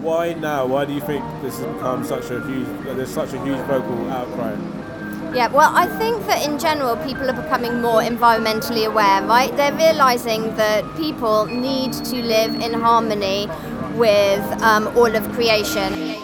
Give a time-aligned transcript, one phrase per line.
[0.00, 0.64] Why now?
[0.66, 2.68] Why do you think this has become such a huge?
[2.84, 4.54] There's such a huge vocal outcry.
[5.34, 9.54] Yeah, well, I think that in general, people are becoming more environmentally aware, right?
[9.56, 13.48] They're realizing that people need to live in harmony
[13.94, 16.17] with um, all of creation.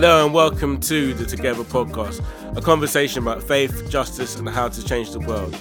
[0.00, 2.24] Hello and welcome to the Together podcast,
[2.56, 5.60] a conversation about faith, justice, and how to change the world.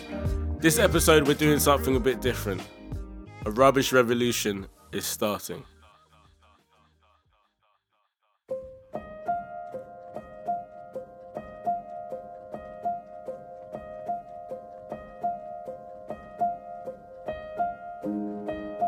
[0.59, 2.61] This episode, we're doing something a bit different.
[3.47, 5.63] A rubbish revolution is starting.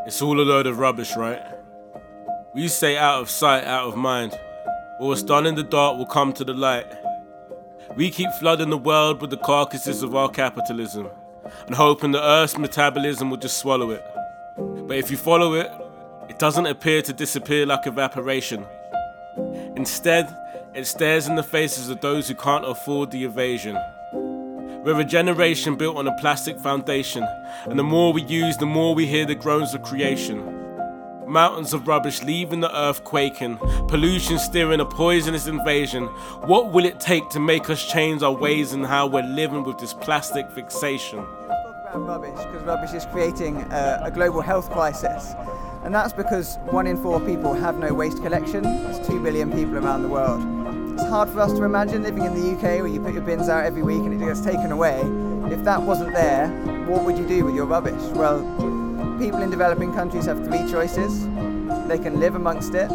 [0.06, 1.42] It's all a load of rubbish, right?
[2.54, 4.38] We say out of sight, out of mind.
[5.00, 6.86] What was done in the dark will come to the light.
[7.96, 11.08] We keep flooding the world with the carcasses of our capitalism
[11.68, 14.04] and hoping the Earth's metabolism will just swallow it.
[14.58, 15.72] But if you follow it,
[16.28, 18.66] it doesn't appear to disappear like evaporation.
[19.78, 20.36] Instead,
[20.76, 23.78] it stares in the faces of those who can't afford the evasion.
[24.84, 27.26] We're a generation built on a plastic foundation,
[27.64, 30.59] and the more we use, the more we hear the groans of creation
[31.30, 36.08] mountains of rubbish leaving the earth quaking, pollution steering a poisonous invasion.
[36.42, 39.78] What will it take to make us change our ways and how we're living with
[39.78, 41.26] this plastic fixation?
[41.94, 45.34] Rubbish, because rubbish is creating a, a global health crisis.
[45.84, 48.66] And that's because one in four people have no waste collection.
[48.66, 50.42] It's two billion people around the world.
[50.94, 53.48] It's hard for us to imagine living in the UK where you put your bins
[53.50, 55.00] out every week and it gets taken away.
[55.52, 56.50] If that wasn't there,
[56.86, 58.02] what would you do with your rubbish?
[58.14, 58.42] Well,
[59.20, 61.26] people in developing countries have three choices.
[61.90, 62.88] They can live amongst it,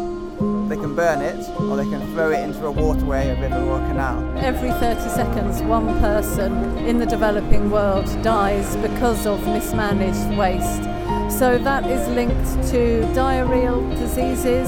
[0.67, 3.79] they can burn it, or they can throw it into a waterway, a river, or
[3.79, 4.37] a canal.
[4.39, 10.83] Every 30 seconds, one person in the developing world dies because of mismanaged waste.
[11.31, 14.67] So that is linked to diarrheal diseases,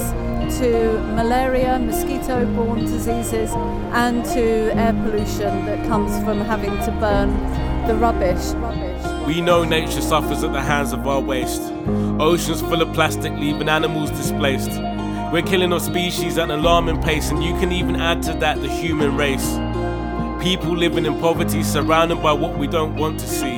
[0.50, 3.50] to malaria, mosquito borne diseases,
[3.92, 7.30] and to air pollution that comes from having to burn
[7.86, 8.54] the rubbish.
[9.26, 11.62] We know nature suffers at the hands of our waste.
[12.18, 14.70] Oceans full of plastic, leaving animals displaced.
[15.32, 18.60] We're killing our species at an alarming pace, and you can even add to that
[18.60, 19.58] the human race.
[20.42, 23.57] People living in poverty, surrounded by what we don't want to see.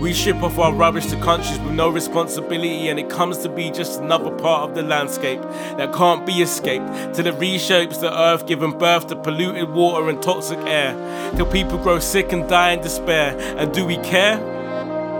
[0.00, 3.70] We ship off our rubbish to countries with no responsibility, and it comes to be
[3.70, 5.42] just another part of the landscape
[5.76, 10.22] that can't be escaped till it reshapes the earth, giving birth to polluted water and
[10.22, 10.94] toxic air.
[11.36, 13.36] Till people grow sick and die in despair.
[13.58, 14.38] And do we care?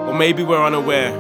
[0.09, 1.13] or maybe we're unaware.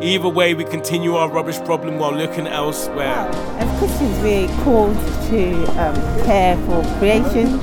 [0.00, 3.28] Either way, we continue our rubbish problem while looking elsewhere.
[3.58, 4.96] As Christians, we're called
[5.28, 7.58] to um, care for creation,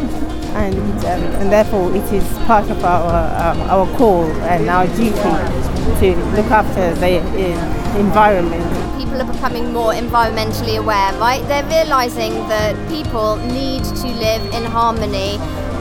[0.56, 0.76] and
[1.06, 3.12] um, and therefore it is part of our
[3.44, 5.64] um, our call and our duty
[6.00, 8.64] to look after the uh, environment.
[8.98, 11.46] People are becoming more environmentally aware, right?
[11.48, 15.38] They're realizing that people need to live in harmony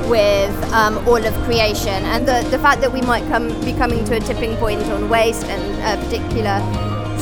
[0.08, 2.04] with um, all of creation.
[2.04, 5.08] And the, the fact that we might come, be coming to a tipping point on
[5.08, 6.58] waste and a particular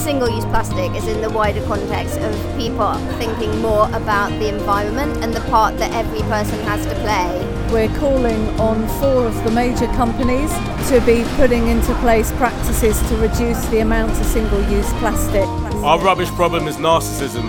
[0.00, 5.34] single-use plastic is in the wider context of people thinking more about the environment and
[5.34, 7.28] the part that every person has to play.
[7.70, 10.50] We're calling on four of the major companies
[10.88, 15.46] to be putting into place practices to reduce the amount of single-use plastic.
[15.84, 17.44] Our rubbish problem is narcissism,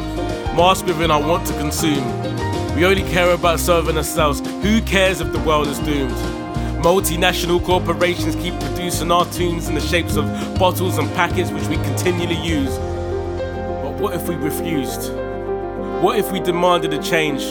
[0.56, 2.06] masked within our want to consume.
[2.76, 4.42] We only care about serving ourselves.
[4.62, 6.41] Who cares if the world is doomed?
[6.82, 10.26] Multinational corporations keep producing our tunes in the shapes of
[10.58, 12.76] bottles and packets which we continually use.
[12.76, 15.14] But what if we refused?
[16.02, 17.44] What if we demanded a change?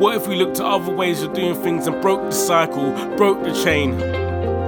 [0.00, 3.40] What if we looked at other ways of doing things and broke the cycle, broke
[3.44, 4.02] the chain?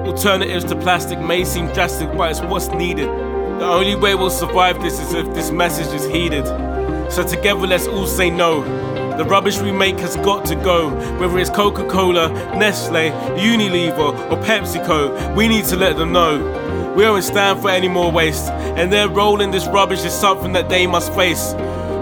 [0.06, 3.08] Alternatives to plastic may seem drastic, but it's what's needed.
[3.08, 6.46] The only way we'll survive this is if this message is heeded.
[7.10, 8.62] So together let's all say no.
[9.18, 10.90] The rubbish we make has got to go.
[11.18, 16.92] Whether it's Coca Cola, Nestle, Unilever, or PepsiCo, we need to let them know.
[16.96, 20.52] We don't stand for any more waste, and their role in this rubbish is something
[20.54, 21.52] that they must face.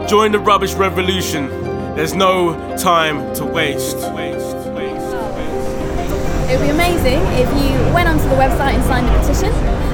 [0.08, 1.48] Join the rubbish revolution.
[1.96, 3.98] There's no time to waste.
[6.50, 9.52] It would be amazing if you went onto the website and signed a petition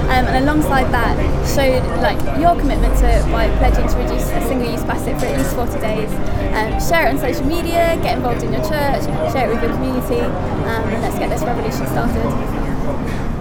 [0.08, 1.12] um, and alongside that
[1.44, 5.54] showed like your commitment to by pledging to reduce a single-use plastic for at least
[5.54, 6.10] 40 days.
[6.56, 9.04] Um, share it on social media, get involved in your church,
[9.36, 13.35] share it with your community, um, and let's get this revolution started.